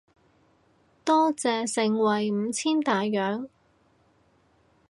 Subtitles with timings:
[1.05, 3.47] 多謝盛惠五千大洋